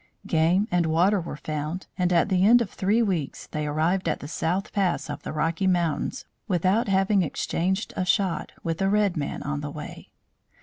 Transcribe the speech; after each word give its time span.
Game 0.25 0.67
and 0.71 0.87
water 0.87 1.21
were 1.21 1.35
found, 1.37 1.85
and, 1.95 2.11
at 2.11 2.27
the 2.29 2.43
end 2.43 2.59
of 2.59 2.71
three 2.71 3.03
weeks, 3.03 3.45
they 3.45 3.67
arrived 3.67 4.09
at 4.09 4.19
the 4.19 4.27
South 4.27 4.73
Pass 4.73 5.11
of 5.11 5.21
the 5.21 5.31
Rocky 5.31 5.67
Mountains 5.67 6.25
without 6.47 6.87
having 6.87 7.21
exchanged 7.21 7.93
a 7.95 8.03
shot 8.03 8.51
with 8.63 8.81
a 8.81 8.89
red 8.89 9.15
man 9.15 9.43
on 9.43 9.61
the 9.61 9.69
way. 9.69 10.09